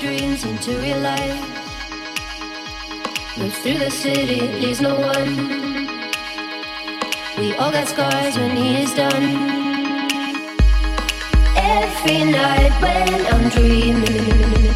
Dreams 0.00 0.44
into 0.44 0.76
real 0.78 0.98
life. 1.00 1.40
Moves 3.38 3.58
through 3.60 3.78
the 3.78 3.90
city, 3.90 4.40
leaves 4.60 4.80
no 4.80 4.94
one. 4.94 5.36
We 7.38 7.54
all 7.54 7.72
got 7.72 7.88
scars 7.88 8.36
when 8.36 8.56
he 8.56 8.82
is 8.82 8.92
done. 8.92 9.24
Every 11.56 12.24
night 12.30 12.72
when 12.82 13.26
I'm 13.32 13.48
dreaming, 13.48 14.74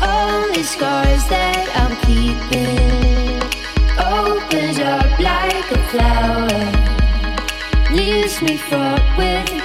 only 0.00 0.62
scars 0.62 1.26
that 1.26 1.66
I'm 1.82 1.96
keeping 2.06 3.42
opens 3.98 4.78
up 4.78 5.18
like 5.18 5.70
a 5.72 5.78
flower, 5.90 6.48
leaves 7.90 8.40
me 8.42 8.56
fraught 8.56 9.18
with 9.18 9.55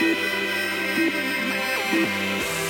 Thank 0.00 0.16
you. 1.92 2.69